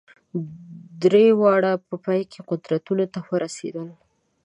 [1.01, 3.87] درې واړه په پای کې قدرت ته ورسېدل.